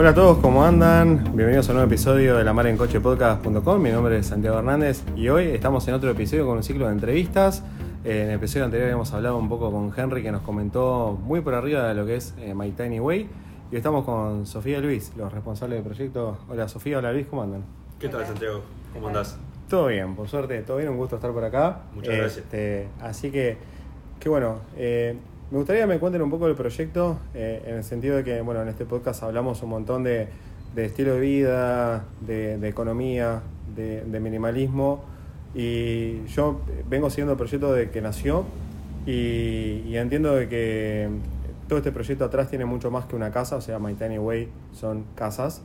[0.00, 1.24] Hola a todos, ¿cómo andan?
[1.34, 3.82] Bienvenidos a un nuevo episodio de la Mar en Coche Podcast.com.
[3.82, 6.92] Mi nombre es Santiago Hernández y hoy estamos en otro episodio con un ciclo de
[6.92, 7.64] entrevistas.
[8.04, 11.56] En el episodio anterior habíamos hablado un poco con Henry que nos comentó muy por
[11.56, 13.22] arriba de lo que es eh, My Tiny Way.
[13.22, 16.38] Y hoy estamos con Sofía Luis, los responsables del proyecto.
[16.48, 17.64] Hola Sofía, hola Luis, ¿cómo andan?
[17.98, 18.62] ¿Qué tal Santiago?
[18.94, 19.36] ¿Cómo andás?
[19.68, 21.80] Todo bien, por suerte, todo bien, un gusto estar por acá.
[21.92, 22.44] Muchas gracias.
[22.44, 23.58] Este, así que,
[24.20, 25.16] qué bueno, eh,
[25.50, 28.40] me gustaría que me cuenten un poco del proyecto, eh, en el sentido de que,
[28.42, 30.28] bueno, en este podcast hablamos un montón de,
[30.74, 33.40] de estilo de vida, de, de economía,
[33.74, 35.04] de, de minimalismo,
[35.54, 38.44] y yo vengo siguiendo el proyecto de que nació,
[39.06, 41.08] y, y entiendo de que
[41.66, 44.48] todo este proyecto atrás tiene mucho más que una casa, o sea, My Tiny Way
[44.74, 45.62] son casas.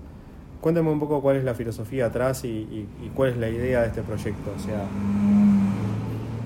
[0.61, 3.81] Cuéntame un poco cuál es la filosofía atrás y, y- y cuál es la idea
[3.81, 4.49] de este proyecto.
[4.55, 4.85] O sea,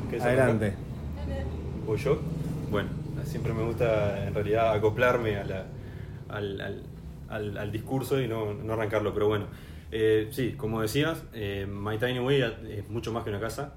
[0.09, 0.73] ¿Qué es adelante.
[1.85, 2.17] ¿Voy yo?
[2.71, 2.89] Bueno,
[3.27, 5.65] siempre me gusta en realidad acoplarme al,
[6.29, 6.83] al-
[7.29, 9.45] al- al discurso y no, no arrancarlo, pero bueno.
[9.91, 13.73] Eh, sí, como decías, eh, My Tiny Way es mucho más que una casa.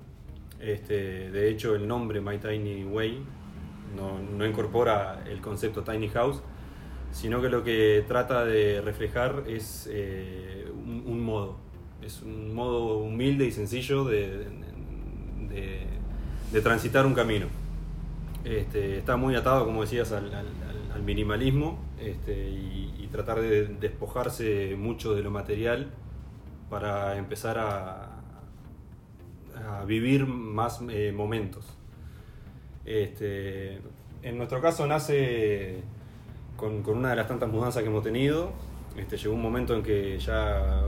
[0.61, 3.23] Este, de hecho, el nombre My Tiny Way
[3.97, 6.43] no, no incorpora el concepto Tiny House,
[7.13, 10.67] sino que lo que trata de reflejar es eh,
[11.07, 11.57] un, modo.
[12.03, 14.47] Es un modo humilde y sencillo de-
[16.53, 17.47] de transitar un camino.
[18.45, 23.67] Este, está muy atado, como decías, al, al- al- al minimalismo este, y, tratar de
[23.67, 25.91] despojarse mucho de lo material
[26.71, 28.07] para empezar a,
[29.85, 31.65] vivir más eh, momentos.
[32.85, 33.81] Este,
[34.23, 35.83] en nuestro caso nace
[36.57, 38.53] con, una de las tantas mudanzas que hemos tenido.
[39.11, 40.85] Llegó un momento en que ya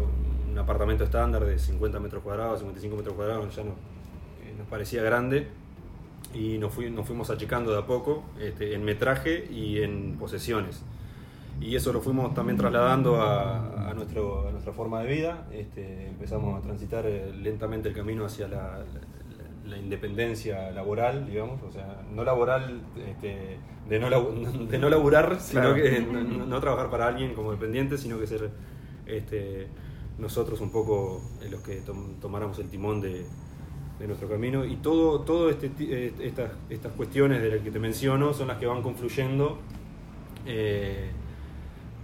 [0.48, 5.02] un apartamento estándar de 50 metros cuadrados, 55 metros cuadrados, ya no, eh, nos parecía
[5.02, 5.48] grande
[6.34, 10.82] y nos, fui- nos fuimos achicando de a poco este, en metraje y en posesiones.
[11.60, 15.46] Y eso lo fuimos también trasladando a, a nuestro, a nuestra forma de vida.
[15.52, 18.84] Este, empezamos a transitar eh, lentamente el camino hacia la, la-
[19.64, 25.38] la independencia laboral, digamos, o sea, no laboral este, de, no labu- de no laburar,
[25.40, 25.74] sino Claro.
[25.76, 28.50] que no, no- trabajar para alguien como dependiente, sino que ser
[29.06, 29.68] este,
[30.18, 33.24] nosotros un poco eh, los que tom- tomáramos el timón de,
[34.02, 34.64] de nuestro camino.
[34.64, 38.58] Y todo, todo este, eh, estas, estas cuestiones de las que te menciono son las
[38.58, 39.58] que van confluyendo
[40.44, 41.10] eh,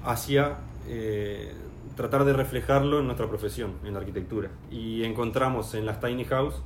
[0.05, 1.53] hacia eh,
[1.97, 4.49] tratar de reflejarlo en nuestra profesión, en la arquitectura.
[4.71, 6.63] Y encontramos en las tiny house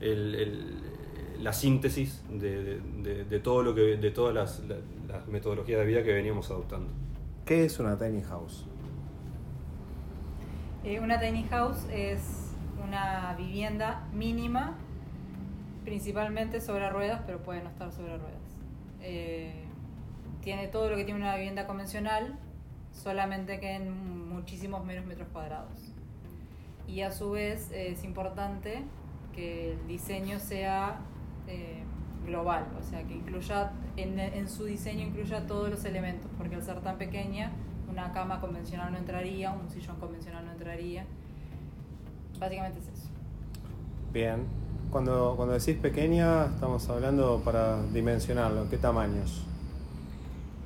[0.00, 4.76] el- el- la síntesis de, de- de- de todo lo que, de todas las, la-
[5.08, 6.88] las metodologías de vida que veníamos adoptando.
[7.46, 8.66] ¿Qué es una tiny house?
[10.84, 12.47] Eh, una tiny house es
[12.82, 14.76] una vivienda mínima,
[15.84, 18.56] principalmente sobre ruedas, pero puede no estar sobre ruedas.
[19.00, 19.64] Eh,
[20.42, 22.38] tiene todo lo que tiene una vivienda convencional,
[22.92, 25.92] solamente que en muchísimos menos metros cuadrados.
[26.86, 28.82] Y a su vez eh, es importante
[29.34, 31.00] que el diseño sea
[31.46, 31.82] eh,
[32.24, 36.62] global, o sea, que incluya, en, en su diseño incluya todos los elementos, porque al
[36.62, 37.52] ser tan pequeña,
[37.88, 41.06] una cama convencional no entraría, un sillón convencional no entraría.
[42.38, 43.08] Básicamente es eso.
[44.12, 44.44] Bien.
[44.90, 48.68] Cuando, cuando decís pequeña, estamos hablando para dimensionarlo.
[48.70, 49.44] ¿Qué tamaños?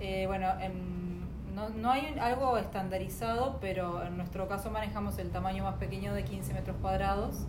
[0.01, 1.23] Eh, bueno, en-
[1.55, 6.25] no, no hay algo estandarizado, pero en nuestro caso manejamos el tamaño más pequeño de
[6.25, 7.47] 15 metros cuadrados,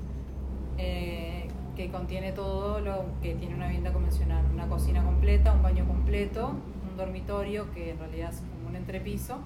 [0.78, 4.44] eh, que contiene todo lo que tiene una vivienda convencional.
[4.54, 6.54] Una cocina completa, un baño completo,
[6.90, 9.38] un dormitorio que en realidad es como un entrepiso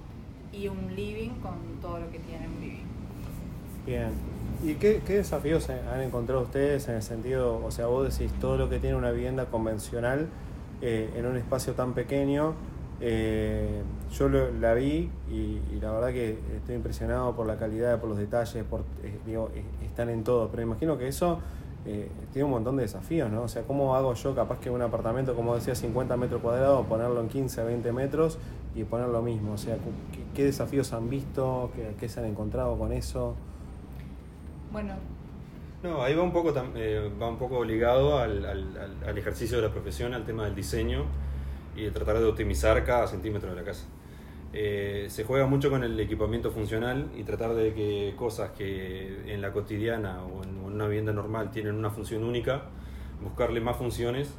[0.52, 2.84] y un living con todo lo que tiene un living.
[3.86, 4.12] Bien.
[4.62, 8.56] ¿Y qué, qué desafíos han encontrado ustedes en el sentido, o sea, vos decís todo
[8.56, 10.28] lo que tiene una vivienda convencional
[10.82, 12.54] eh, en un espacio tan pequeño?
[13.00, 18.08] eh, yo lo- la vi y, la verdad que estoy impresionado por la calidad, por
[18.08, 21.38] los detalles, por, eh, digo, eh, están en todo, pero imagino que eso
[22.32, 23.42] tiene un montón de desafíos, ¿no?
[23.42, 27.20] O sea, ¿cómo hago yo capaz que un apartamento, como decía, 50 metros cuadrados, ponerlo
[27.20, 28.36] en 15, 20 metros
[28.74, 29.52] y poner lo mismo?
[29.52, 31.70] O sea, ¿qué, qué desafíos han visto?
[31.74, 33.36] ¿Qué, qué se han encontrado con eso?
[34.70, 34.94] Bueno,
[35.82, 39.62] No, ahí va un poco, eh, va un poco ligado al, al- al- ejercicio de
[39.68, 41.04] la profesión, al tema del diseño
[41.76, 43.86] y de tratar de optimizar cada centímetro de la casa.
[44.52, 49.40] Eh, se juega mucho con el equipamiento funcional y tratar de que cosas que en
[49.42, 52.62] la cotidiana o en, una vivienda normal tienen una función única,
[53.22, 54.34] buscarle más funciones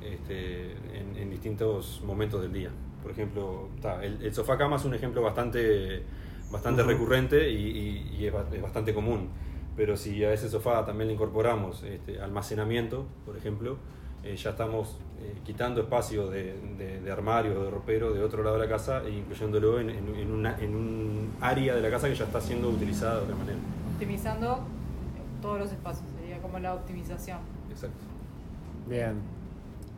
[0.00, 2.70] este, en, en distintos momentos del día.
[3.02, 6.02] Por ejemplo, ta, el, el sofá cama es un ejemplo bastante,
[6.50, 6.90] bastante Ujú.
[6.90, 9.28] recurrente y, y- y es, es bastante común.
[9.76, 13.76] Pero si a ese sofá también le incorporamos este, almacenamiento, por ejemplo,
[14.24, 16.54] eh, ya estamos eh, quitando espacio de,
[17.04, 20.58] de, armario, de ropero de otro lado de la casa e incluyéndolo en, en, una,
[20.58, 23.58] en un área de la casa que ya está siendo utilizada de otra manera.
[23.92, 24.60] Optimizando
[25.40, 27.38] todos los espacios, sería como la optimización.
[27.70, 28.04] Exacto.
[28.88, 29.14] Bien,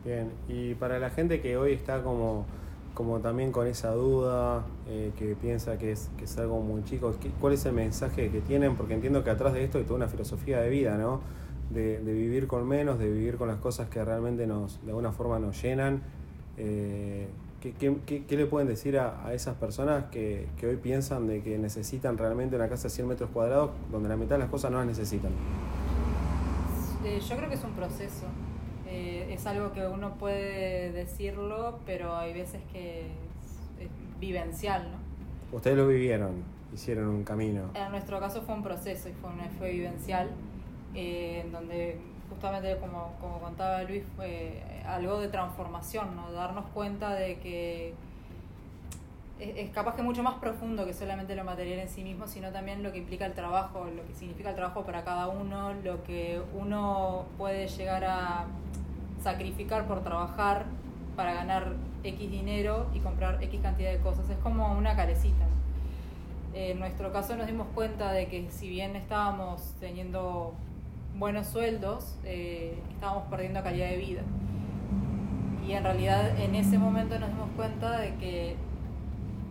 [0.05, 0.31] bien.
[0.47, 2.45] Y para la gente que hoy está como,
[2.93, 7.13] como también con esa duda, eh, que piensa que es, que es algo muy chico,
[7.39, 8.75] ¿cuál es el mensaje que tienen?
[8.75, 11.21] Porque entiendo que atrás de esto hay toda una filosofía de vida, ¿no?
[11.69, 15.39] de, vivir con menos, de vivir con las cosas que realmente nos, de alguna forma
[15.39, 16.01] nos llenan.
[16.57, 17.27] Eh,
[17.61, 22.69] ¿qué, le pueden decir a, esas personas que, hoy piensan de que necesitan realmente una
[22.69, 25.31] casa de 100 metros cuadrados donde la mitad de las cosas no las necesitan?
[27.05, 28.25] Eh, yo creo que es un proceso.
[28.87, 33.07] Eh, es algo que uno puede decirlo, pero hay veces que
[34.19, 35.57] vivencial, ¿no?
[35.57, 36.43] Ustedes lo vivieron,
[36.73, 37.71] hicieron un camino.
[37.73, 40.29] En nuestro caso fue un proceso y fue, fue vivencial
[40.93, 41.99] eh, en donde
[42.29, 46.31] justamente como, como contaba Luis fue algo de transformación, ¿no?
[46.31, 47.93] darnos cuenta de que
[49.39, 52.83] es, capaz que mucho más profundo que solamente lo material en sí mismo, sino también
[52.83, 56.41] lo que implica el trabajo, lo que significa el trabajo para cada uno, lo que
[56.53, 58.45] uno puede llegar a
[59.21, 60.65] sacrificar por trabajar
[61.15, 61.73] para ganar
[62.03, 64.29] X dinero y comprar X cantidad de cosas.
[64.29, 65.45] Es como una carecita.
[66.53, 70.53] En nuestro caso nos dimos cuenta de que si bien estábamos teniendo
[71.17, 74.21] buenos sueldos, eh, estábamos perdiendo calidad de vida.
[75.67, 78.55] Y en realidad en ese momento nos dimos cuenta de que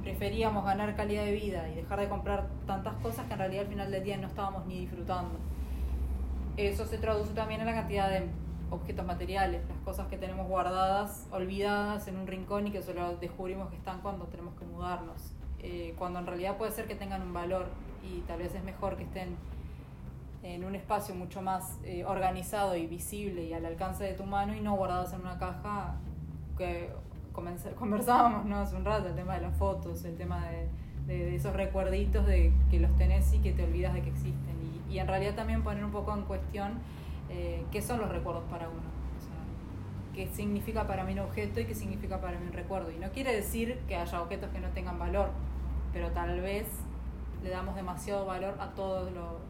[0.03, 3.69] preferíamos ganar calidad de vida y dejar de comprar tantas cosas que en realidad al
[3.69, 5.39] final del día no estábamos ni disfrutando.
[6.57, 8.27] Eso se traduce también en la cantidad de
[8.71, 13.69] objetos materiales, las cosas que tenemos guardadas, olvidadas en un rincón y que solo descubrimos
[13.71, 15.33] que están cuando tenemos que mudarnos.
[15.61, 17.67] Eh, cuando en realidad puede ser que tengan un valor
[18.03, 19.37] y tal vez es mejor que estén
[20.43, 24.55] en un espacio mucho más eh, organizado y visible y al alcance de tu mano
[24.55, 25.97] y no guardados en una caja
[26.57, 26.91] que
[27.79, 28.59] conversábamos ¿no?
[28.59, 30.69] hace un rato, el tema de las fotos, el tema de,
[31.07, 34.57] de, esos recuerditos de que los tenés y que te olvidas de que existen.
[34.89, 36.73] Y, y en realidad también poner un poco en cuestión
[37.31, 38.79] eh, qué son los recuerdos para uno.
[38.79, 42.91] O sea, qué significa para mí un objeto y qué significa para mí un recuerdo.
[42.91, 45.31] Y no quiere decir que haya objetos que no tengan valor,
[45.93, 46.67] pero tal vez
[47.43, 49.49] le damos demasiado valor a todos los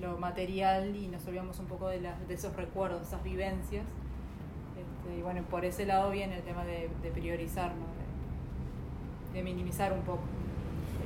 [0.00, 3.84] lo material y nos olvidamos un poco de, de esos recuerdos, esas vivencias.
[4.76, 7.72] Este, y bueno, por ese lado viene el tema de, priorizar,
[9.32, 10.22] de, minimizar un poco.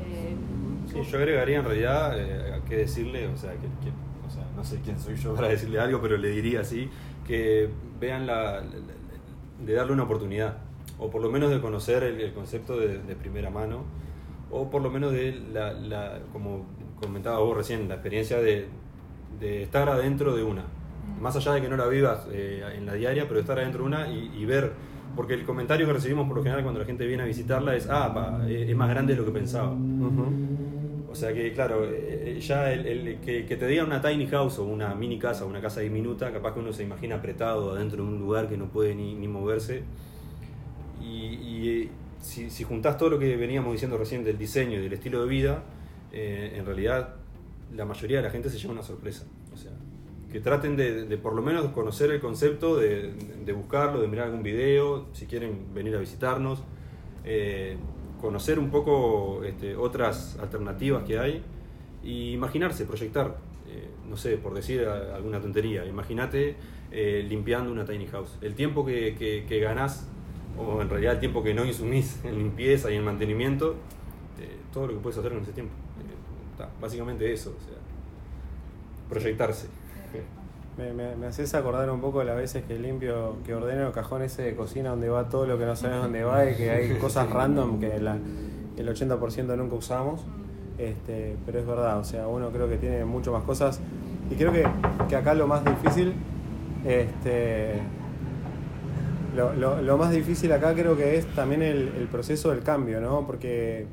[0.07, 0.35] Eh,
[0.91, 3.93] sí, yo agregaría en realidad, eh, a qué decirle, o sea, que, sea,
[4.61, 6.91] no sé quién soy yo para decirle algo, pero le diría así,
[7.27, 8.63] que vean la,
[9.65, 10.59] de darle una oportunidad,
[10.99, 13.85] o por lo menos de conocer el, concepto de, primera mano,
[14.51, 16.67] o por lo menos de la, la como
[17.01, 18.67] comentaba vos recién, la experiencia de,
[19.41, 20.65] de estar adentro de una.
[20.65, 21.23] Mm.
[21.23, 23.87] Más allá de que no la vivas eh, en la diaria, pero estar adentro de
[23.87, 24.75] una y, ver,
[25.17, 27.89] porque el comentario que recibimos por lo general cuando la gente viene a visitarla es,
[27.91, 29.75] ah, eh, es más grande de lo que pensaba.
[31.11, 34.95] O sea que, claro, eh, ya el, que, te diga una tiny house o una
[34.95, 38.49] mini casa, una casa diminuta, capaz que uno se imagina apretado adentro de un lugar
[38.49, 39.83] que no puede ni, moverse.
[41.03, 41.89] Y,
[42.21, 45.29] si, si juntás todo lo que veníamos diciendo recién del diseño y del estilo de
[45.29, 45.65] vida,
[46.13, 47.17] en realidad
[47.75, 49.25] la mayoría de la gente se lleva una sorpresa.
[49.53, 49.73] O sea,
[50.31, 55.09] que traten de, por lo menos conocer el concepto, de, buscarlo, de mirar algún video,
[55.13, 56.63] si quieren venir a visitarnos,
[57.25, 57.77] eh,
[58.21, 61.43] conocer un poco este, otras alternativas que hay
[62.03, 63.39] y imaginarse, proyectar.
[63.69, 66.57] Eh, no sé, por decir alguna tontería, imagínate
[66.91, 68.37] eh, limpiando una tiny house.
[68.41, 69.15] El tiempo que,
[69.49, 70.09] que, ganás,
[70.59, 73.77] o en realidad el tiempo que no insumís en limpieza y en mantenimiento,
[74.73, 75.75] todo lo que puedes hacer en ese tiempo
[76.81, 77.55] básicamente eso,
[79.09, 79.69] proyectarse.
[80.95, 84.23] Me, me, haces acordar un poco de las veces que limpio, que ordeno el cajón
[84.23, 86.89] ese de cocina donde va todo lo que no sabes dónde va y que hay
[87.01, 90.23] cosas random que el 80% nunca usamos.
[90.79, 93.81] Este, pero es verdad, o sea, uno creo que tiene mucho más cosas.
[94.31, 94.67] Y creo que,
[95.09, 96.15] que acá lo más difícil,
[96.87, 97.75] este,
[99.37, 103.01] lo, lo, lo, más difícil acá creo que es también el, el proceso del cambio,
[103.01, 103.27] ¿no?
[103.27, 103.87] Porque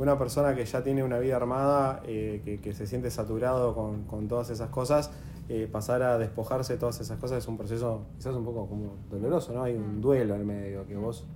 [0.00, 4.48] una persona que ya tiene una vida armada, eh, que, se siente saturado con, todas
[4.48, 5.10] esas cosas,
[5.52, 8.94] eh, pasar a despojarse de todas esas cosas es un proceso quizás un poco como
[9.10, 9.64] doloroso, ¿no?
[9.64, 10.00] Hay un mm.
[10.00, 11.26] duelo en medio, que vos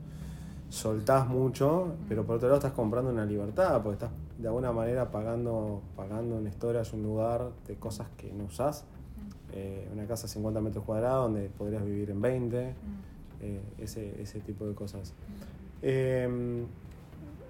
[0.68, 5.10] soltás mucho, pero por otro lado estás comprando una libertad, porque estás de alguna manera
[5.10, 8.84] pagando, pagando un storage, un lugar de cosas que no usás.
[8.84, 9.50] Mm.
[9.52, 13.82] Eh, una casa de 50 metros cuadrados donde podrías vivir en 20, mm.
[13.82, 15.12] ese, ese tipo de cosas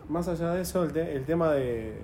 [0.09, 1.95] más allá de eso, el, tema de,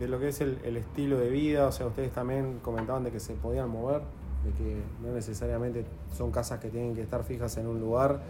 [0.00, 3.34] lo que es el, estilo de vida, o sea, ustedes también comentaban de que se
[3.34, 4.02] podían mover.
[4.44, 8.20] de que no necesariamente son casas que tienen que estar fijas en un lugar.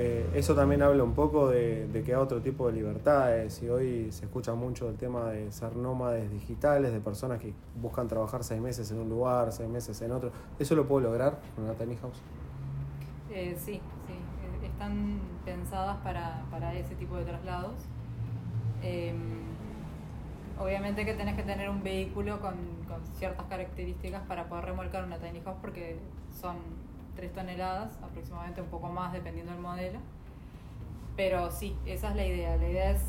[0.00, 4.12] Eh, eso también habla un poco de, que hay otro tipo de libertades y hoy
[4.12, 8.60] se escucha mucho el tema de ser nómades digitales, de personas que buscan trabajar seis
[8.60, 10.30] meses en un lugar, seis meses en otro.
[10.56, 12.22] ¿Eso lo puedo lograr con una tiny house?
[13.32, 17.74] Eh, sí, sí, eh, están pensadas para, para ese tipo de traslados.
[18.84, 19.47] Em,
[20.60, 22.54] obviamente que tenés que tener un vehículo con,
[22.86, 25.98] con, ciertas características para poder remolcar una tiny house porque
[26.40, 26.56] son
[27.16, 29.98] 3 toneladas, aproximadamente un poco más dependiendo del modelo.
[31.16, 32.56] Pero sí, esa es la idea.
[32.56, 33.02] La idea es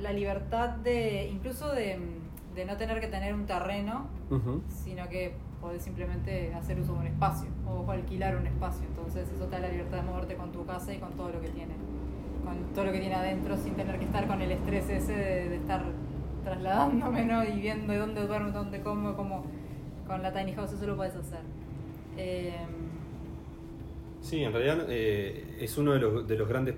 [0.00, 1.98] la libertad de, incluso de,
[2.54, 4.06] de no tener que tener un terreno,
[4.68, 8.86] sino que podés simplemente hacer uso de un espacio o alquilar un espacio.
[8.86, 11.40] Entonces eso te da la libertad de moverte con tu casa y con todo lo
[11.40, 11.74] que tiene,
[12.44, 15.56] con todo lo que tiene adentro sin tener que estar con el estrés ese de,
[15.56, 15.84] estar
[16.44, 17.44] trasladándome ¿no?
[17.44, 19.44] y viendo dónde duermo, dónde como, como
[20.06, 21.40] con la tiny house eso lo puedes hacer.
[22.16, 22.54] Eh,
[24.24, 26.76] Sí, en realidad eh, es uno de los, de los, grandes,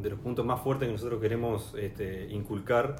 [0.00, 2.94] de los puntos más fuertes que nosotros queremos este, inculcar,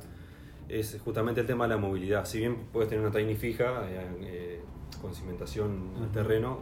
[0.68, 2.24] es justamente el tema de la movilidad.
[2.24, 4.60] Si bien puedes tener una tiny fija eh, eh,
[5.00, 6.58] con cimentación al terreno,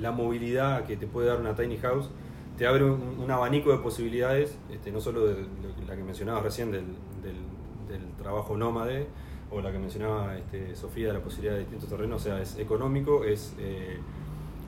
[0.00, 2.08] la movilidad que te puede dar una tiny house
[2.56, 5.44] te abre un, abanico de posibilidades, este, no solo de,
[5.86, 6.84] la que mencionabas recién del,
[7.90, 9.06] del, trabajo nómade,
[9.50, 12.58] o la que mencionaba este, Sofía de la posibilidad de distintos terrenos, o sea, es
[12.58, 13.54] económico, es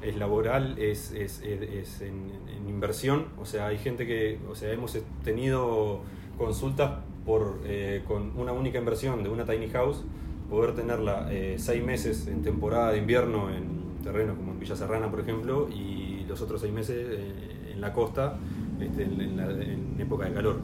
[0.02, 3.26] es laboral, es, es, es en, inversión.
[3.40, 6.00] O sea, hay gente que, o sea, hemos tenido
[6.36, 6.92] consultas
[7.24, 10.04] por eh, con una única inversión de una tiny house,
[10.50, 15.10] poder tenerla eh, seis meses en temporada de invierno en terrenos como en Villa Serrana,
[15.10, 18.36] por ejemplo, y los otros seis meses eh, en la costa,
[18.80, 20.60] este, en, época de calor.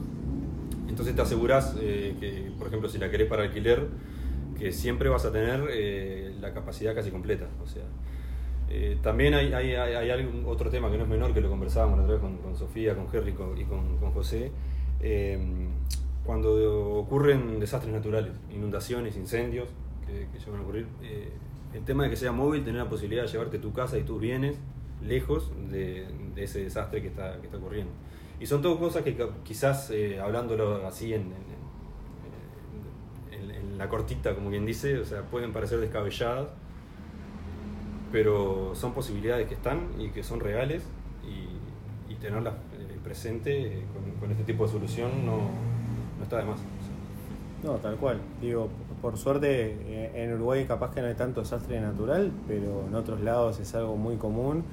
[0.89, 3.87] Entonces te aseguras que, por ejemplo, si la querés para alquiler,
[4.57, 5.61] que siempre vas a tener
[6.41, 7.47] la capacidad casi completa.
[7.63, 7.83] O sea,
[8.71, 12.03] eh, también hay, hay, hay, otro tema que no es menor, que lo conversábamos la
[12.03, 14.51] otra vez con, Sofía, con Henry y con, José.
[15.01, 15.69] Em,
[16.23, 19.69] cuando ocurren desastres naturales, inundaciones, incendios
[20.05, 21.31] que, que van a ocurrir, eh,
[21.73, 24.19] el tema de que sea móvil, tener la posibilidad de llevarte tu casa y tus
[24.19, 24.57] bienes
[25.03, 26.05] lejos de,
[26.35, 27.91] ese desastre que está, que está ocurriendo.
[28.39, 31.33] Y son todas cosas que quizás, eh, hablándolo así en,
[33.31, 36.49] en, la cortita, como quien dice, o sea, pueden parecer descabelladas,
[38.11, 40.83] pero son posibilidades que están y que son reales
[41.23, 43.83] y, tenerlas eh, presente eh,
[44.19, 45.37] con, este tipo de solución no,
[46.17, 46.59] no está de más.
[47.63, 48.19] No, tal cual.
[48.41, 48.67] Digo,
[49.01, 53.21] por suerte eh, en Uruguay capaz que no hay tanto desastre natural, pero en otros
[53.21, 54.63] lados es algo muy común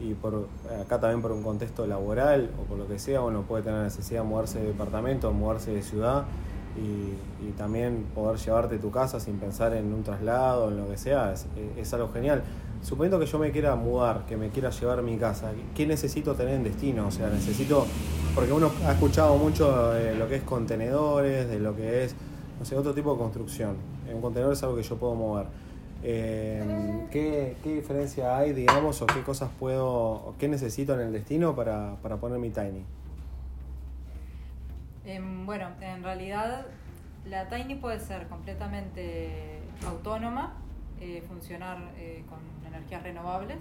[0.00, 0.48] y por
[0.80, 4.22] acá también por un contexto laboral o por lo que sea uno puede tener necesidad
[4.22, 6.24] de mudarse de departamento, mudarse de ciudad
[6.76, 10.96] y, y, también poder llevarte tu casa sin pensar en un traslado, en lo que
[10.96, 12.42] sea, es, es algo genial
[12.82, 16.54] suponiendo que yo me quiera mudar, que me quiera llevar mi casa, ¿qué necesito tener
[16.54, 17.08] en destino?
[17.08, 17.86] O sea, necesito,
[18.34, 22.14] porque uno ha escuchado mucho de lo que es contenedores, de lo que es,
[22.58, 23.76] no sé, otro tipo de construcción.
[24.12, 25.46] Un contenedor es algo que yo puedo mover.
[26.02, 31.54] Eh, ¿qué, diferencia hay, digamos, o qué cosas puedo, o qué necesito en el destino
[31.54, 32.84] para, para poner mi tiny?
[35.04, 36.66] Em, bueno, en realidad
[37.26, 40.54] la tiny puede ser completamente autónoma,
[41.00, 43.58] eh, funcionar eh, con energías renovables.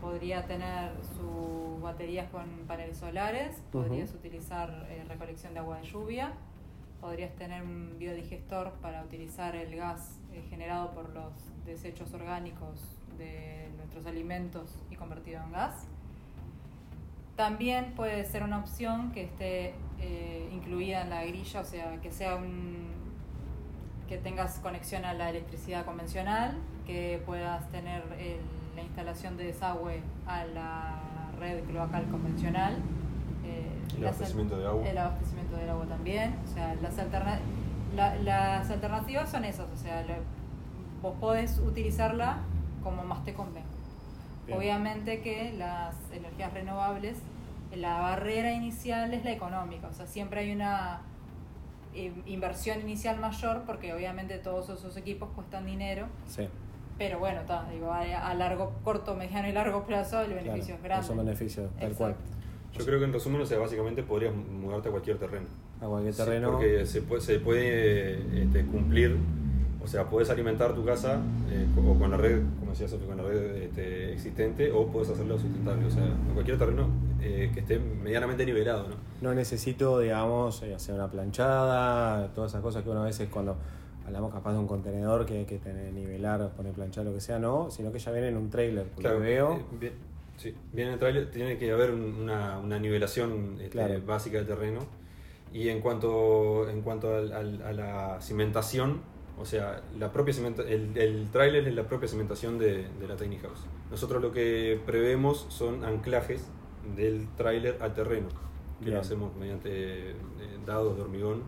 [0.00, 6.32] Podría tener sus baterías con paneles solares, podrías utilizar eh, recolección de agua de lluvia,
[7.00, 11.32] podrías tener un biodigestor para utilizar el gas eh, generado por los
[11.64, 12.80] desechos orgánicos
[13.18, 15.86] de nuestros alimentos y convertido en gas.
[17.36, 22.10] También puede ser una opción que esté eh, incluida en la grilla, o sea, que
[22.10, 22.90] sea un
[24.08, 28.02] que tengas conexión a la electricidad convencional, que puedas tener
[28.74, 31.00] la instalación de desagüe a la
[31.38, 32.76] red cloacal convencional.
[33.44, 34.88] Eh, el abastecimiento de agua.
[34.88, 36.36] El abastecimiento del agua también.
[36.44, 36.98] O sea, las,
[37.94, 39.70] las alternativas son esas.
[39.70, 40.04] O sea,
[41.02, 42.38] vos podés utilizarla
[42.82, 43.68] como más te convenga.
[44.52, 47.18] Obviamente que las energías renovables,
[47.74, 49.88] la barrera inicial es la económica.
[49.88, 51.02] O sea, siempre hay una
[52.26, 56.06] inversión inicial mayor porque obviamente todos esos equipos cuestan dinero.
[56.26, 56.48] Sí.
[56.98, 57.40] Pero bueno,
[57.72, 61.06] digo, a, largo, corto, mediano y largo plazo el beneficio es grande.
[61.06, 62.16] Son beneficios, tal cual.
[62.72, 65.46] Yo creo que en resumen, o sea, básicamente podrías mudarte a cualquier terreno.
[65.80, 66.50] A cualquier terreno.
[66.52, 69.16] porque se puede, se puede este, cumplir
[69.82, 71.20] o sea, puedes alimentar tu casa
[71.50, 75.08] eh, o con la red, como decía Sofía, con la red este, existente, o puedes
[75.08, 75.86] hacerlo sustentable.
[75.86, 76.86] O sea, en cualquier terreno
[77.22, 78.94] eh, que esté medianamente nivelado, ¿no?
[79.22, 83.56] No necesito, digamos, eh, hacer una planchada, todas esas cosas que uno a veces cuando
[84.06, 87.38] hablamos capaz de un contenedor que hay que tener nivelar, poner planchar, lo que sea,
[87.38, 88.84] no, sino que ya viene en un trailer.
[88.84, 89.54] Porque Claro, veo.
[89.56, 89.92] eh, bien,
[90.36, 93.94] sí, viene en el trailer, tiene que haber un- una, una nivelación este, Claro.
[94.06, 94.80] básica del terreno.
[95.52, 99.00] Y en cuanto, en cuanto al- al- a la cimentación,
[99.38, 103.16] o sea, la propia cimenta- el, el tráiler es la propia cimentación de, de la
[103.16, 103.64] tiny house.
[103.90, 106.46] Nosotros lo que prevemos son anclajes
[106.96, 108.28] del tráiler al terreno,
[108.78, 108.94] que Bien.
[108.94, 110.14] lo hacemos mediante eh,
[110.66, 111.42] dados de hormigón,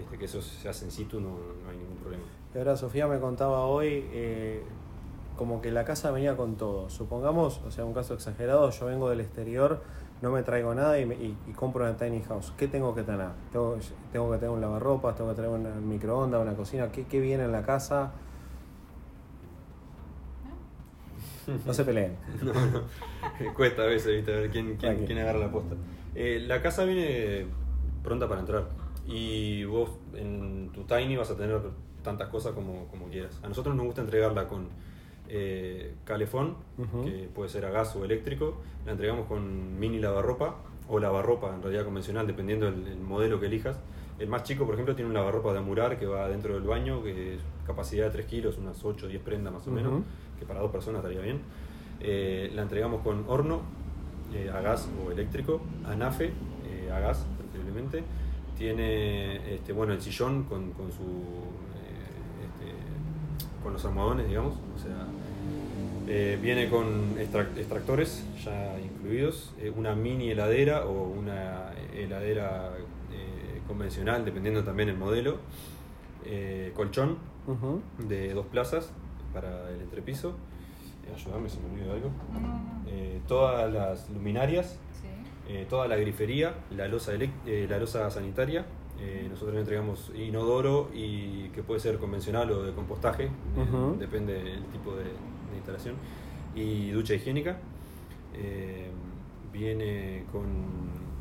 [0.00, 1.28] este, que eso se hace en situ, no,
[1.64, 2.24] no hay ningún problema.
[2.54, 4.62] Y ahora Sofía me contaba hoy eh,
[5.36, 6.90] como que la casa venía con todo.
[6.90, 9.82] Supongamos, o sea, un caso exagerado, yo vengo del exterior,
[10.22, 12.52] no me traigo nada y, me- y- y compro una tiny house.
[12.56, 13.28] ¿Qué tengo que tener?
[13.52, 13.76] Tengo,
[14.12, 16.90] tengo que tener un lavarropas, tengo que tener una microondas, una cocina.
[16.92, 18.12] ¿Qué, qué viene en la casa?
[21.66, 22.16] No se peleen.
[22.42, 23.54] No, no.
[23.54, 24.32] Cuesta a veces, ¿viste?
[24.32, 25.74] A ver quién, quién, quién agarra la posta.
[26.14, 27.46] Eh, la casa viene
[28.02, 28.68] pronta para entrar.
[29.06, 31.60] Y vos en tu Tiny vas a tener
[32.02, 33.38] tantas cosas como, como quieras.
[33.42, 34.68] A nosotros nos gusta entregarla con
[35.28, 36.56] eh, calefón,
[37.04, 38.60] que puede ser a gas o eléctrico.
[38.84, 40.56] La entregamos con mini lavarropa
[40.88, 43.78] o lavarropa en realidad convencional, dependiendo del, del modelo que elijas.
[44.18, 47.02] El más chico, por ejemplo, tiene un lavarropa de amurar que va dentro del baño,
[47.02, 50.02] que es capacidad de 3 kilos, unas 8 o 10 prendas más o menos,
[50.38, 51.40] que para dos personas estaría bien.
[52.00, 53.62] Eh, la entregamos con horno
[54.34, 56.32] eh, a gas o eléctrico, anafe
[56.66, 58.04] eh, a gas preferiblemente.
[58.56, 61.02] Tiene este, bueno, el sillón con, con su
[63.62, 64.54] con los almohadones, digamos.
[64.76, 65.06] O sea,
[66.08, 72.72] eh, viene con extrac- extractores ya incluidos, eh, una mini heladera o una heladera
[73.12, 75.38] eh, convencional, dependiendo también el modelo.
[76.24, 77.18] eh, colchón
[77.98, 78.90] de dos plazas
[79.34, 80.36] para el entrepiso.
[81.04, 82.10] Eh, ayúdame si me olvido de algo.
[82.86, 85.08] Eh, todas las luminarias, Sí.
[85.52, 88.64] eh, toda la grifería, la losa, eh, la losa sanitaria.
[89.04, 94.34] Eh, nosotros le entregamos inodoro y que puede ser convencional o de compostaje, eh, depende
[94.34, 95.96] del tipo de, de instalación.
[96.54, 97.58] Y ducha higiénica.
[98.34, 98.90] Eh,
[99.52, 100.44] viene con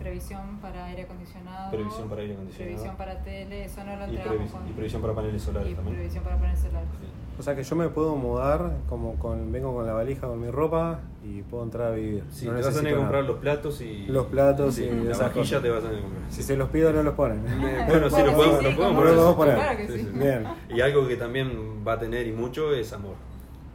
[0.02, 1.72] Previsión para aire acondicionado.
[1.72, 2.72] Previsión para aire acondicionado.
[2.76, 4.68] Previsión para tele, eso no lo y, entregamos previs- con.
[4.68, 5.96] y previsión para paneles solares y también.
[5.98, 6.90] previsión para paneles solares.
[7.00, 7.08] Sí.
[7.40, 10.52] O sea que yo me puedo mudar, como con, vengo con la valija, con mi
[10.52, 12.24] ropa y puedo entrar a vivir.
[12.30, 14.06] Sí, No te vas a tener que comprar los platos y.
[14.08, 15.62] Los platos sí, y la esas vajilla cosas.
[15.64, 16.32] te vas a tener que comprar.
[16.32, 17.40] Si se los pido no los ponen.
[17.48, 18.76] Eh, bueno, sí, lo podemos, como poner.
[18.76, 19.56] no, Lo podemos poner.
[19.56, 19.94] Claro que sí.
[19.94, 20.20] Sí, sí.
[20.20, 20.44] Bien.
[20.70, 23.16] Y algo que también va a tener y mucho es amor,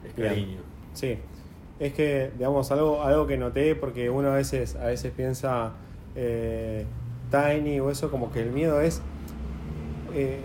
[0.07, 0.29] es Bien.
[0.29, 0.61] cariño.
[0.93, 1.19] Sí,
[1.81, 5.73] es que, digamos, algo, algo que noté, porque uno a veces, a veces piensa
[6.17, 6.87] eh,
[7.31, 9.03] tiny o eso, como que el miedo es...
[10.15, 10.41] eh,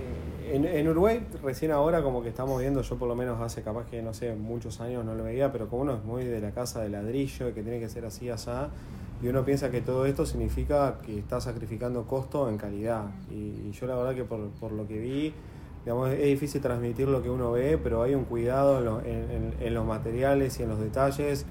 [0.51, 3.86] en, en Uruguay, recién ahora, como que estamos viendo, yo por lo menos hace capaz
[3.86, 6.51] que, no sé, muchos años no lo veía, pero como uno es muy de la
[6.51, 8.67] casa de ladrillo y que tiene que ser así, asá,
[9.21, 13.05] y uno piensa que todo esto significa que está sacrificando costo en calidad.
[13.29, 15.34] Y, yo la verdad que por, por lo que vi,
[15.86, 19.73] digamos, es difícil transmitir lo que uno ve, pero hay un cuidado en, en- en-
[19.73, 21.45] los materiales y en los detalles,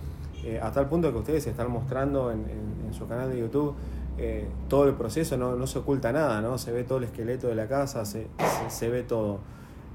[0.44, 2.44] eh, hasta el punto que ustedes están mostrando en
[2.92, 3.74] su canal de YouTube
[4.20, 6.58] eh, todo el proceso, no, no se oculta nada, ¿no?
[6.58, 8.26] Se ve todo el esqueleto de la casa, se,
[8.68, 9.38] se- ve todo.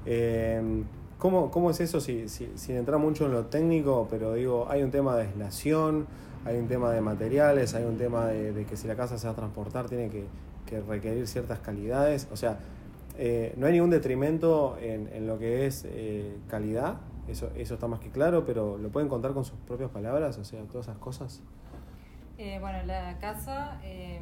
[0.04, 0.82] Eh,
[1.18, 2.00] ¿cómo, cómo es eso?
[2.00, 6.06] Si, si- sin entrar mucho en lo técnico, pero digo, hay un tema de aislación,
[6.44, 9.26] hay un tema de materiales, hay un tema de, de que si la casa se
[9.26, 10.24] va a transportar tiene que,
[10.66, 12.28] que requerir ciertas calidades.
[12.32, 12.58] O sea,
[13.18, 16.96] eh, no hay ningún detrimento en, en lo que es eh, calidad,
[17.28, 20.44] eso, eso está más que claro, pero lo pueden contar con sus propias palabras, o
[20.44, 21.40] sea, todas esas cosas.
[22.38, 24.20] Eh, bueno, la casa eh,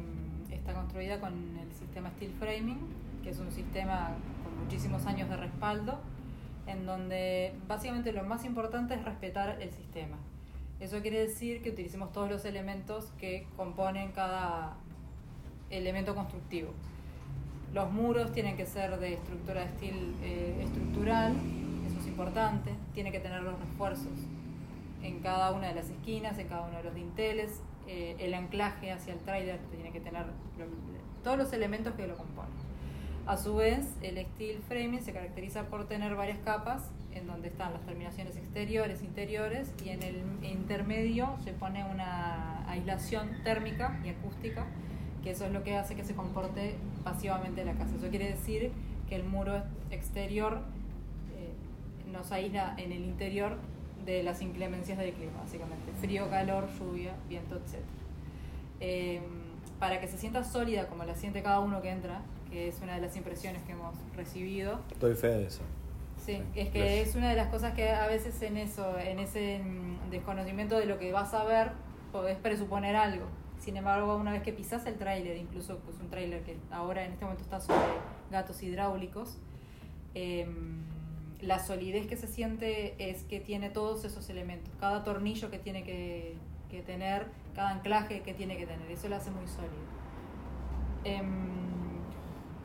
[0.49, 2.79] está construida con el sistema Steel Framing,
[3.21, 5.99] que es un sistema con muchísimos años de respaldo,
[6.65, 10.15] en donde básicamente lo más importante es respetar el sistema.
[10.79, 14.77] Eso quiere decir que utilicemos todos los elementos que componen cada
[15.69, 16.69] elemento constructivo.
[17.73, 21.33] Los muros tienen que ser de estructura de steel eh, estructural,
[21.85, 24.13] eso es importante, tiene que tener los refuerzos
[25.03, 28.91] en cada una de las esquinas, en cada uno de los dinteles, eh, el anclaje
[28.91, 30.25] hacia el trailer tiene que tener
[31.23, 32.51] todos los elementos que lo componen.
[33.27, 37.73] A su vez, el steel framing se caracteriza por tener varias capas en donde están
[37.73, 44.65] las terminaciones exteriores, interiores y en el intermedio se pone una aislación térmica y acústica,
[45.23, 47.95] que eso es lo que hace que se comporte pasivamente la casa.
[47.95, 48.71] Eso quiere decir
[49.09, 50.61] que el muro exterior
[51.35, 53.57] eh, nos aísla en el interior
[54.05, 55.91] de las inclemencias del clima, básicamente.
[55.99, 57.79] Frío, calor, lluvia, viento, etc.
[58.79, 59.21] Eh,
[59.79, 62.95] para que se sienta sólida como la siente cada uno que entra, que es una
[62.95, 64.79] de las impresiones que hemos recibido.
[64.99, 65.63] Doy fe de eso.
[66.23, 67.09] Sí, es que Gracias.
[67.09, 70.85] es una de las cosas que a veces en eso, en ese mm, desconocimiento de
[70.85, 71.71] lo que vas a ver,
[72.11, 73.25] podés presuponer algo.
[73.59, 77.13] Sin embargo, una vez que pisás el tráiler, incluso pues un tráiler que ahora en
[77.13, 77.79] este momento está sobre
[78.31, 79.37] gatos hidráulicos,
[80.15, 80.81] Em,
[81.45, 85.83] la solidez que se siente es que tiene todos esos elementos, cada tornillo que tiene
[85.83, 86.35] que,
[86.69, 89.95] que tener, cada anclaje que tiene que tener, eso lo hace muy sólido.
[91.03, 91.25] Em,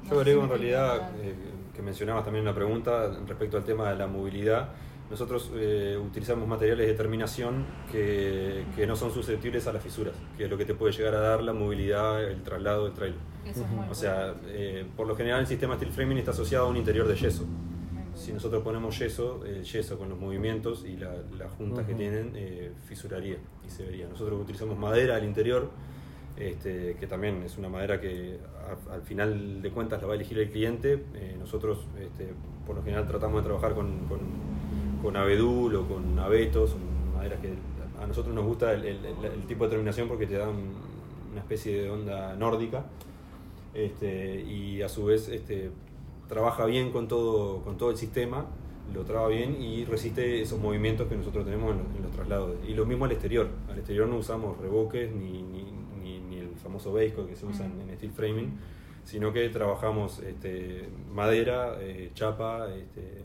[0.05, 1.35] no Yo agrego si en realidad, eh,
[1.75, 4.71] que mencionabas también una pregunta respecto al tema de la movilidad.
[5.11, 10.45] Nosotros eh, utilizamos materiales de terminación que, que no son susceptibles a las fisuras, que
[10.45, 13.19] es lo que te puede llegar a dar la movilidad, el traslado del trailer.
[13.45, 16.66] Eso es muy O sea, eh, por lo general el sistema steel framing está asociado
[16.66, 17.45] a un interior de yeso.
[18.20, 22.33] Si nosotros ponemos yeso, el yeso con los movimientos y la- las juntas que tienen,
[22.35, 24.06] eh, fisuraría y se vería.
[24.09, 25.70] Nosotros utilizamos madera al interior,
[26.37, 28.38] este, que también es una madera que
[28.90, 31.02] a- al final de cuentas la va a elegir el cliente.
[31.14, 32.28] Eh, nosotros este,
[32.66, 34.18] por lo general tratamos de trabajar con, con,
[35.02, 36.80] con abedul o con abetos, son
[37.14, 37.54] maderas que
[38.02, 40.50] a nosotros nos gusta el, el- el- el tipo de terminación porque te dan
[41.33, 42.85] una especie de onda nórdica
[43.72, 45.70] este, y a su vez este,
[46.31, 48.47] trabaja bien con todo, con todo el sistema,
[48.95, 52.57] lo traba bien y resiste esos movimientos que nosotros tenemos en los, en los traslados.
[52.66, 55.64] Y lo mismo al exterior, al exterior no usamos reboques ni, ni,
[56.03, 58.51] ni- ni el famoso coat que se usa en, en steel framing,
[59.05, 63.23] sino que trabajamos este, madera, eh, chapa, este,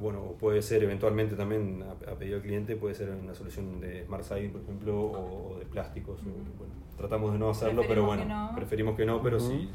[0.00, 4.04] bueno, puede ser eventualmente también a, a pedido del cliente, puede ser una solución de
[4.06, 6.18] Smart Siding, por ejemplo, o, o de plásticos.
[6.20, 6.32] o, Ujú.
[6.58, 8.52] bueno, tratamos de no hacerlo, pero bueno, que no.
[8.56, 9.68] preferimos que no, pero este,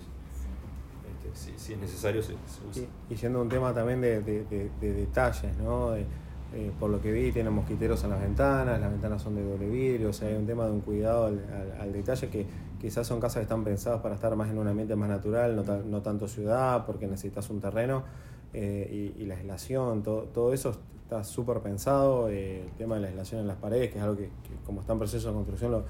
[1.33, 2.83] si, es necesario se, usa.
[3.09, 5.93] Y, y siendo un tema también de, de- de- de detalles, ¿no?
[6.79, 10.09] Por lo que vi, tienen mosquiteros en las ventanas, las ventanas son de doble vidrio,
[10.09, 12.47] o sea, hay un tema de un cuidado al, al- al detalle que
[12.81, 15.61] quizás son casas que están pensadas para estar más en un ambiente más natural, no,
[15.61, 18.03] ta- no tanto ciudad, porque necesitas un terreno
[18.53, 23.07] eh, y, la aislación, todo, todo eso está súper pensado, eh, el tema de la
[23.09, 25.71] aislación en las paredes, que es algo que, que como está en proceso de construcción
[25.71, 25.83] lo,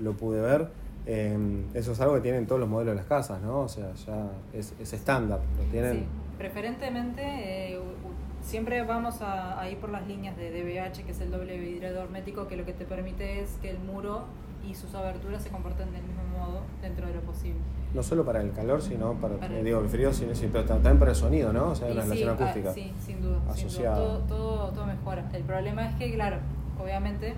[0.00, 0.68] lo pude ver.
[1.06, 3.60] Eh, eso es algo que tienen todos los modelos de las casas, ¿no?
[3.60, 5.92] O sea, ya es, es estándar, lo tienen.
[5.94, 6.04] Sí,
[6.38, 7.22] preferentemente
[7.74, 7.80] eh,
[8.42, 11.88] siempre vamos a, a ir por las líneas de DBH, que es el doble vidrio
[12.00, 14.24] hermético, que lo que te permite es que el muro
[14.68, 17.58] y sus aberturas se comporten del mismo modo dentro de lo posible.
[17.94, 20.98] No solo para el calor, sino para, Para el- digo, el frío, sino, pero también
[20.98, 21.70] para el sonido, ¿no?
[21.70, 22.72] O sea, Y una sí, relación ah, acústica.
[22.72, 23.38] sí, sin duda.
[23.54, 23.94] sin duda.
[23.94, 25.28] Todo, todo, todo mejora.
[25.32, 26.36] El problema es que, claro,
[26.80, 27.34] obviamente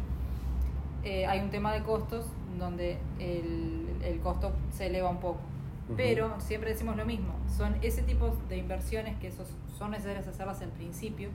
[1.04, 2.26] eh, hay un tema de costos
[2.62, 5.40] donde el, el costo se eleva un poco.
[5.86, 5.96] Ujú.
[5.96, 10.62] Pero siempre decimos lo mismo, son ese tipo de inversiones que esos son necesarias hacerlas
[10.62, 11.28] al principio.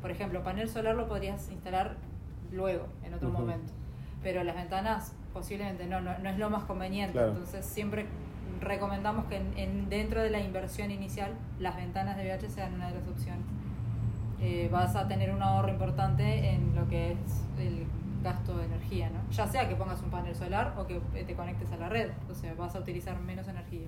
[0.00, 1.96] Por ejemplo, panel solar lo podrías instalar
[2.50, 3.38] luego, en otro Ujú.
[3.40, 3.72] momento.
[4.22, 7.12] Pero las ventanas posiblemente no, no, no es lo más conveniente.
[7.12, 7.28] Claro.
[7.32, 8.06] Entonces siempre
[8.60, 12.88] recomendamos que en, en- dentro de la inversión inicial las ventanas de VH sean una
[12.88, 13.44] de las opciones.
[14.40, 17.18] Eh, vas a tener un ahorro importante en lo que es
[17.58, 17.86] el
[18.22, 19.20] gasto de energía, ¿no?
[19.32, 22.34] Ya sea que pongas un panel solar o que te conectes a la red, o
[22.34, 23.86] sea, vas a utilizar menos energía.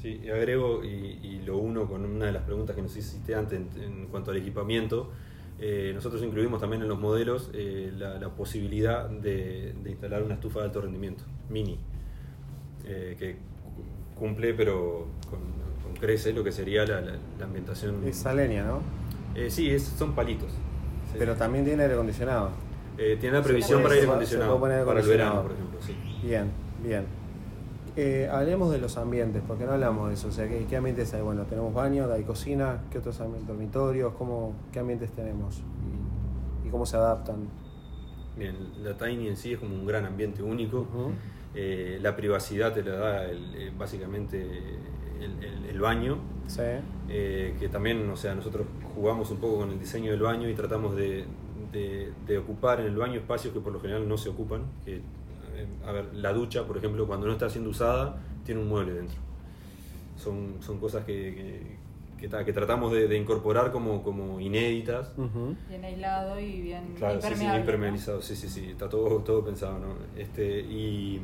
[0.00, 0.88] Sí, y agrego y,
[1.22, 4.30] y lo uno con una de las preguntas que nos hiciste antes en, en cuanto
[4.30, 5.10] al equipamiento.
[5.58, 10.34] Eh, nosotros incluimos también en los modelos eh, la, la posibilidad de, de instalar una
[10.34, 11.78] estufa de alto rendimiento, mini,
[12.86, 15.40] eh, que cu- cumple pero con,
[15.82, 18.02] con crece lo que sería la, la- la ambientación.
[18.08, 18.80] Esa leña, ¿no?
[19.34, 20.50] Eh, sí, es- son palitos.
[21.12, 21.16] Sí.
[21.18, 22.52] Pero también tiene aire acondicionado.
[23.02, 25.78] Eh, tiene la previsión para aire acondicionado, para el verano, por ejemplo.
[25.80, 25.96] Sí.
[26.22, 26.50] Bien,
[26.84, 27.06] bien.
[27.96, 30.28] Eh, hablemos de los ambientes, porque no hablamos de eso.
[30.28, 31.22] O sea, ¿qué, qué ambientes hay?
[31.22, 33.48] Bueno, tenemos baño, hay cocina, ¿qué otros ambientes?
[33.48, 34.12] dormitorios?
[34.18, 35.62] ¿Cómo, ¿Qué ambientes tenemos?
[36.64, 37.36] Y, y cómo se adaptan?
[38.36, 40.86] Bien, la Tiny en sí es como un gran ambiente único.
[41.54, 44.40] Eh, la privacidad te la da el- básicamente
[45.20, 46.62] el, el- el baño, Sí.
[47.08, 50.54] eh, que también, o sea, nosotros jugamos un poco con el diseño del baño y
[50.54, 51.24] tratamos de,
[51.72, 54.62] de- de ocupar en el baño espacios que por lo general no se ocupan.
[54.84, 55.02] Que, eh,
[55.86, 59.16] a ver, la ducha, por ejemplo, cuando no está siendo usada, tiene un mueble dentro.
[60.16, 61.80] Son, son cosas que, que-
[62.28, 65.14] que que tratamos de, de incorporar como, como inéditas.
[65.16, 65.54] Ujú.
[65.70, 67.54] Bien aislado y bien Claro, sí, sí, impermeable.
[67.54, 67.60] ¿no?
[67.60, 69.94] impermeabilizado, sí, sí, sí, está todo, todo pensado, ¿no?
[70.20, 71.22] Este, y,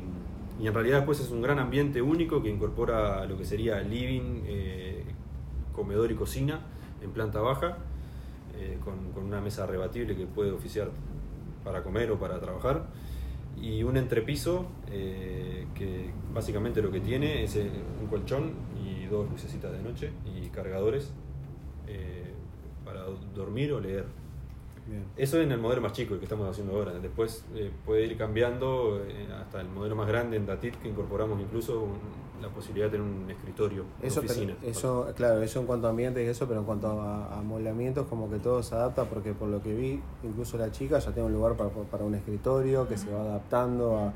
[0.59, 4.41] y en realidad después es un gran ambiente único que incorpora lo que sería living,
[4.47, 5.03] eh,
[5.71, 6.61] comedor y cocina
[7.03, 7.77] en planta baja,
[8.59, 10.89] eh, con, con una mesa rebatible que puede oficiar
[11.63, 12.85] para comer o para trabajar,
[13.59, 17.69] y un entrepiso eh, que básicamente lo que tiene es eh,
[18.01, 18.51] un colchón
[18.85, 21.11] y dos lucecitas de noche y cargadores
[21.87, 22.31] eh,
[22.85, 23.03] para
[23.35, 24.05] dormir o leer.
[24.87, 25.03] Bien.
[25.17, 26.93] Eso en el modelo más chico, el que estamos haciendo ahora.
[26.93, 27.43] Después
[27.85, 29.01] puede ir cambiando
[29.41, 33.05] hasta el modelo más grande en Datit, que incorporamos incluso un- la posibilidad de tener
[33.07, 34.55] un escritorio, una Eso, pero- oficina.
[34.63, 38.05] eso, claro, eso en cuanto a ambientes y eso, pero en cuanto a, a amoblamientos,
[38.07, 41.27] como que todo se adapta, porque por lo que vi, incluso la chica ya tiene
[41.27, 44.13] un lugar para, para un escritorio que se va adaptando a,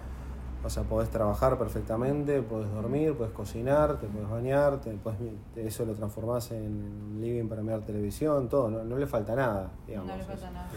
[0.63, 5.17] O sea, podés trabajar perfectamente, podés dormir, podés cocinar, te podés bañar, te podés,
[5.55, 10.11] eso lo transformás en living para mirar televisión, todo, no, no le falta nada, digamos.
[10.11, 10.69] No le falta nada.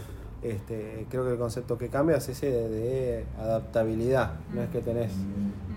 [0.45, 4.33] Este, creo que el concepto que cambia es ese de, de adaptabilidad.
[4.53, 5.11] No es que tenés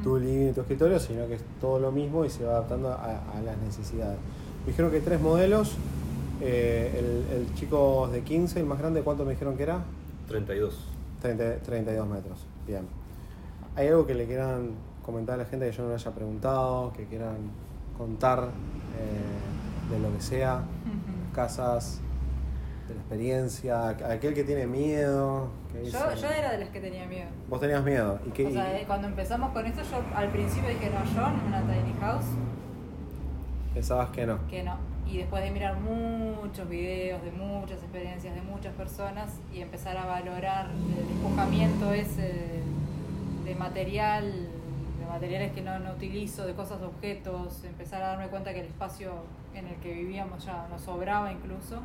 [0.03, 2.89] tu living y tu escritorio, sino que es todo lo mismo y se va adaptando
[2.89, 2.95] a,
[3.34, 4.17] a las necesidades.
[4.65, 5.77] Me dijeron que hay tres modelos.
[6.41, 9.84] Eh, el, el chico de 15, el más grande, ¿cuánto me dijeron que era?
[10.27, 10.75] 32.
[11.21, 12.45] 30 32 metros.
[12.67, 12.86] Bien.
[13.75, 14.71] ¿Hay algo que le quieran
[15.03, 17.38] comentar a la gente que yo no le haya preguntado, que quieran
[17.97, 18.49] contar
[18.99, 20.62] eh, de lo que sea?
[21.34, 22.01] Casas,
[22.88, 25.50] de la experiencia, aquel que tiene miedo.
[25.71, 27.28] Que dice- Yo, yo era de las que tenía miedo.
[27.50, 28.19] Vos tenías miedo.
[28.26, 31.28] ¿Y qué, O y- eh, cuando empezamos con esto, yo al principio dije, no, yo
[31.28, 32.26] en una tiny house,
[33.73, 34.39] pensabas que no?
[34.47, 34.76] que no.
[35.08, 40.06] Y después de mirar muchos videos, de muchas experiencias, de muchas personas, y empezar a
[40.06, 42.62] valorar el despojamiento ese
[43.45, 44.30] de material,
[45.00, 48.60] de materiales que no, no utilizo, de cosas, de objetos, empezar a darme cuenta que
[48.60, 49.12] el espacio
[49.56, 51.80] en el que vivíamos ya nos sobraba incluso.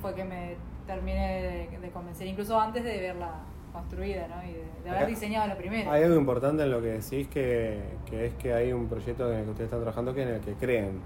[0.00, 0.54] Fue que me
[0.86, 3.32] terminé de, de convencer, incluso antes de verla
[3.72, 4.42] construida, ¿no?
[4.48, 5.92] Y de, de haber Acá- diseñado la primera.
[5.92, 9.38] Hay algo importante en lo que decís que, que es que hay un proyecto en
[9.40, 11.00] el que ustedes están trabajando que en el que creen.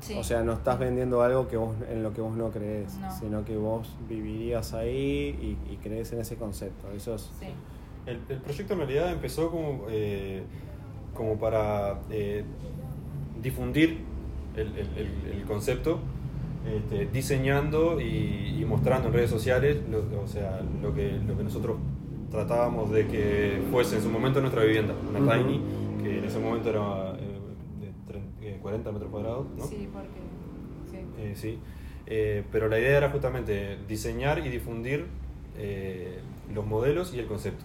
[0.00, 0.14] Sí.
[0.16, 3.10] O sea, no estás vendiendo algo que vos, en lo que vos no crees, No.
[3.10, 6.90] sino que vos vivirías ahí y, y crees en ese concepto.
[6.92, 7.30] Eso es.
[7.40, 7.46] Sí.
[8.06, 10.42] El, el proyecto en realidad empezó como, eh,
[11.14, 12.44] como para eh,
[13.42, 13.98] difundir
[14.56, 15.98] el, el- el- el concepto,
[16.66, 21.44] este, diseñando y, y mostrando en redes sociales lo, o sea, lo, que, lo que
[21.44, 21.76] nosotros
[22.30, 25.60] tratábamos de que fuese en su momento nuestra vivienda, una tiny,
[26.02, 27.38] que en ese momento era eh,
[27.80, 29.64] de tre- eh, 40 metros cuadrados, ¿no?
[29.64, 30.08] Sí, porque.
[30.90, 30.98] Sí.
[31.18, 31.58] Eh, sí.
[32.06, 35.06] Eh, pero la idea era justamente diseñar y difundir
[35.58, 36.18] eh,
[36.54, 37.64] los modelos y el concepto.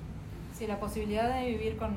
[0.54, 1.92] Sí, la posibilidad de vivir con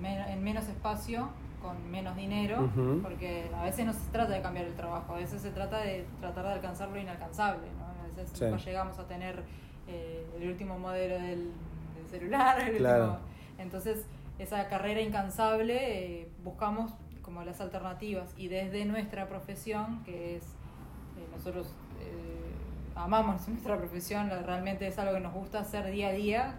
[0.00, 1.28] men- en menos espacio,
[1.62, 3.00] con menos dinero, Ujú.
[3.02, 6.04] porque a veces no se trata de cambiar el trabajo, a veces se trata de
[6.20, 7.86] tratar de alcanzar lo inalcanzable, ¿no?
[8.02, 8.44] A veces Sí.
[8.44, 9.42] nunca llegamos a tener
[9.88, 11.50] eh, el último modelo del,
[11.96, 13.04] del celular, el Claro.
[13.04, 13.18] último-
[13.58, 14.06] entonces
[14.38, 21.26] esa carrera incansable eh, buscamos como las alternativas y desde nuestra profesión, que es eh,
[21.36, 26.54] nosotros eh, amamos nuestra profesión, realmente es algo que nos gusta hacer día a día,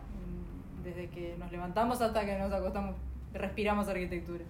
[0.83, 2.95] desde que nos levantamos hasta que nos acostamos,
[3.33, 4.43] respiramos arquitectura.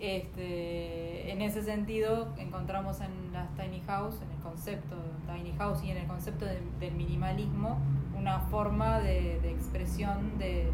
[0.00, 5.82] Este, en ese sentido, encontramos en las tiny house, en el concepto de tiny house
[5.82, 7.78] y en el concepto de- del minimalismo,
[8.16, 10.70] una forma de, de expresión de,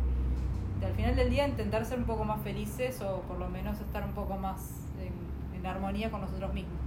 [0.85, 4.05] al final del día intentar ser un poco más felices o por lo menos estar
[4.05, 6.79] un poco más en, armonía con nosotros mismos,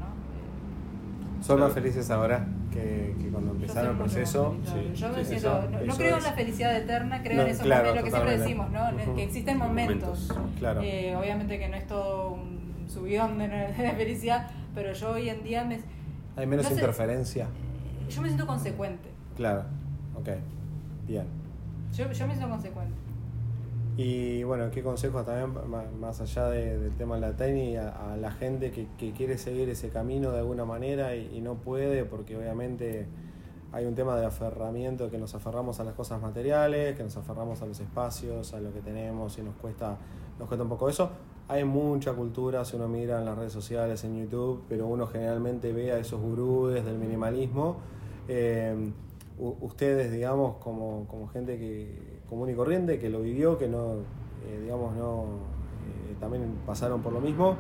[1.41, 4.56] Son más felices ahora que, que cuando empezaron el proceso.
[4.65, 6.23] sí, yo me sí, siento, eso- no, no eso creo en es.
[6.23, 8.89] la felicidad eterna, creo No, en esos claro, momentos, lo que siempre decimos, ¿no?
[8.89, 9.15] En el Ujú.
[9.17, 10.34] que existen momentos.
[10.60, 10.82] Claro.
[10.84, 15.43] Eh, obviamente que no es todo un subidón de, de felicidad, pero yo hoy en
[15.43, 15.80] día me,
[16.36, 17.47] Hay menos no sé, interferencia.
[18.10, 19.10] yo me siento consecuente.
[19.36, 19.63] Claro.
[20.15, 20.30] Ok.
[21.08, 21.26] Bien.
[21.93, 22.93] Yo, yo me siento consecuente.
[23.98, 25.52] Y bueno, ¿qué consejos también,
[26.00, 29.68] más allá de- del tema de la técnica, a, la gente que, que quiere seguir
[29.70, 33.08] ese camino de alguna manera y, no puede, porque obviamente
[33.72, 37.64] hay un tema de aferramiento, que nos aferramos a las cosas materiales, que nos aferramos
[37.64, 39.98] a los espacios, a lo que tenemos y nos cuesta,
[40.38, 41.10] nos cuesta un poco eso.
[41.48, 45.74] Hay mucha cultura, si uno mira en las redes sociales, en YouTube, pero uno generalmente
[45.74, 47.78] ve a esos gurúes del minimalismo.
[48.28, 48.92] Eh,
[49.40, 53.94] ustedes, digamos, como, como gente que común y corriente, que lo vivió, que no,
[54.46, 55.24] eh, digamos, no,
[55.88, 57.56] eh, también pasaron por lo mismo,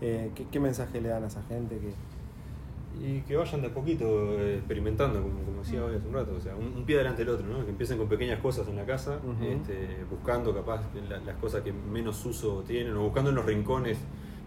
[0.00, 1.92] eh, ¿qué, qué mensaje le dan a esa gente que
[3.04, 6.40] Y que vayan de a poquito experimentando, como, como decía hoy hace un rato, o
[6.40, 7.64] sea, un, un pie delante del otro, ¿no?
[7.64, 11.72] Que empiecen con pequeñas cosas en la casa, este, buscando capaz la- las cosas que
[11.72, 13.98] menos uso tienen, o buscando en los rincones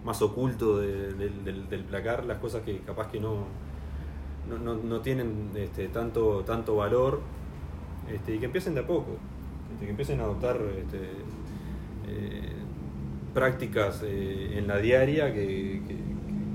[0.05, 3.45] más ocultos de- del, del- del placar las cosas que capaz que no,
[4.47, 7.21] no, no- no tienen este, tanto, tanto valor,
[8.13, 9.17] este, y que empiecen de a poco,
[9.75, 11.11] este, que empiecen a adoptar este,
[12.07, 12.53] eh,
[13.33, 16.05] prácticas eh, en la diaria que, que-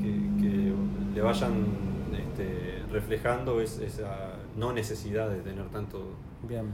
[0.02, 0.74] que- que
[1.14, 1.66] le vayan
[2.12, 6.14] este, reflejando es- esa no necesidad de tener tanto,
[6.48, 6.72] bien?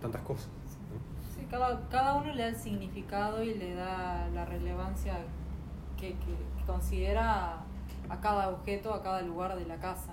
[0.00, 0.48] tantas cosas.
[0.92, 0.98] ¿no?
[1.34, 5.18] Sí, cada, cada uno le da el significado y le da la relevancia
[5.96, 7.64] que, que- que considera
[8.08, 10.12] a cada objeto, a cada lugar de la casa.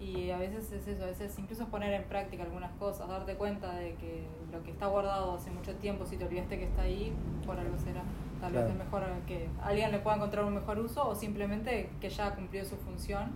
[0.00, 3.34] Y a veces es eso, a veces incluso es poner en práctica algunas cosas, darte
[3.34, 6.82] cuenta de que lo que está guardado hace mucho tiempo, si te olvidaste que está
[6.82, 7.12] ahí,
[7.44, 8.02] por algo será.
[8.40, 8.66] Tal Claro.
[8.68, 12.32] vez es mejor que alguien le pueda encontrar un mejor uso o simplemente que ya
[12.36, 13.32] cumplió su función.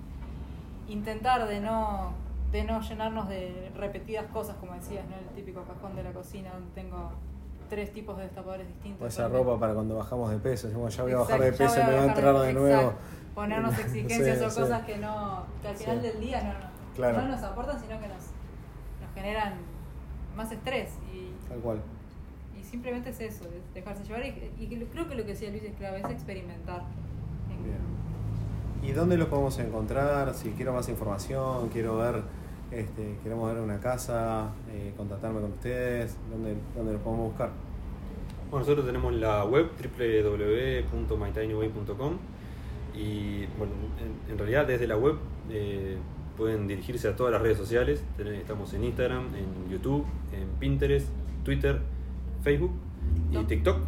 [0.88, 2.12] Intentar de no,
[2.52, 5.16] de no llenarnos de repetidas cosas, como decías, ¿no?
[5.16, 7.10] el típico cajón de la cocina donde tengo
[7.68, 9.02] tres tipos de destapadores distintos.
[9.02, 10.68] O esa ropa para cuando bajamos de peso.
[10.68, 12.92] Decimos, ya voy a bajar Exacto, de peso me va a entrar de exacto.
[13.34, 14.60] Ponernos exigencias Sí, o sí.
[14.60, 16.06] cosas que no que al final Sí.
[16.08, 17.22] del día no, no, Claro.
[17.22, 18.24] no nos aportan, sino que nos,
[19.00, 19.54] nos generan
[20.36, 20.90] más estrés.
[21.12, 21.80] Y, Tal cual.
[22.58, 24.24] y simplemente es eso, es dejarse llevar.
[24.26, 26.82] Y, y creo que lo que decía Luis es clave, es experimentar.
[27.50, 27.78] En- Bien.
[28.82, 30.34] ¿Y dónde los podemos encontrar?
[30.34, 32.22] Si quiero más información, quiero ver,
[32.72, 37.50] este, queremos ver una casa, eh, contactarme con ustedes, ¿dónde, dónde los podemos buscar?
[38.50, 42.18] Bueno, nosotros tenemos la web www.mytinyway.com
[42.94, 45.16] y bueno, en, en realidad desde la web
[45.50, 45.96] eh,
[46.36, 48.02] pueden dirigirse a todas las redes sociales.
[48.18, 51.06] Estamos en Instagram, en YouTube, en Pinterest,
[51.44, 51.80] Twitter,
[52.42, 52.72] Facebook
[53.30, 53.44] y.
[53.44, 53.78] TikTok.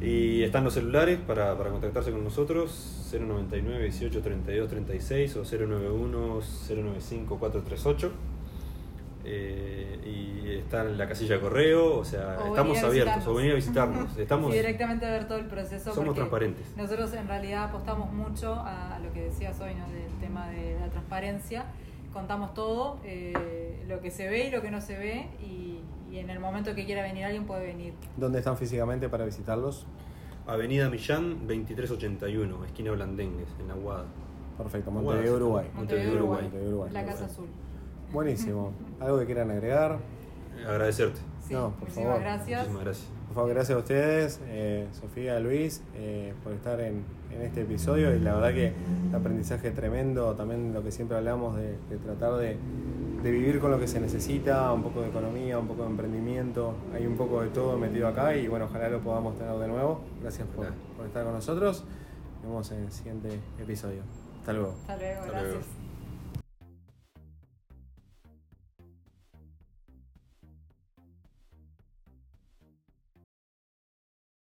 [0.00, 6.40] Y están los celulares para, para contactarse con nosotros, 099 18 32 36 o 091
[6.68, 8.12] 095 438.
[9.30, 13.34] Eh, y está en la casilla de correo, o sea, O estamos a abiertos, o
[13.34, 14.16] venir a visitarnos.
[14.18, 15.94] Estamos, Y directamente ver todo el proceso.
[15.94, 16.66] somos transparentes.
[16.76, 19.86] Nosotros en realidad apostamos mucho a lo que decías hoy, ¿no?
[19.92, 21.66] del tema de la transparencia.
[22.12, 26.18] Contamos todo, eh, lo que se ve y lo que no se ve, y, y
[26.18, 27.92] en el momento que quiera venir alguien puede venir.
[28.16, 29.86] ¿Dónde están físicamente para visitarlos?
[30.46, 34.06] Avenida Millán 2381, esquina Blandengues, en Aguada.
[34.56, 35.36] Perfecto, Montevideo.
[35.36, 35.66] Uruguay.
[35.74, 36.42] Montevideo, Uruguay.
[36.42, 36.90] Montevideo, Uruguay.
[36.92, 37.46] La Casa Azul.
[38.12, 38.72] Buenísimo.
[39.00, 39.98] ¿Algo que quieran agregar?
[40.66, 41.20] Agradecerte.
[41.46, 42.20] Sí, No, por muchísimas favor.
[42.22, 42.58] gracias.
[42.60, 43.08] Muchísimas gracias.
[43.28, 48.14] Por favor, gracias a ustedes, eh, Sofía, Luis, eh, por estar en, en este episodio
[48.16, 48.72] y la verdad que
[49.10, 52.56] el aprendizaje tremendo, también lo que siempre hablamos de, de tratar de,
[53.22, 56.74] de vivir con lo que se necesita, un poco de economía, un poco de emprendimiento,
[56.94, 60.00] hay un poco de todo metido acá y bueno, ojalá lo podamos tener de nuevo.
[60.22, 60.66] Gracias por,
[60.96, 61.84] por estar con nosotros,
[62.42, 63.28] nos vemos en el siguiente
[63.60, 64.00] episodio.
[64.40, 64.74] Hasta luego.
[64.80, 65.54] Hasta luego, Hasta luego.
[65.54, 65.77] gracias.